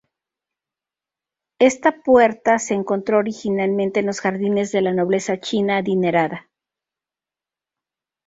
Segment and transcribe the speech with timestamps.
[1.59, 6.49] Esta puerta se encontró originalmente en los jardines de la nobleza china adinerada.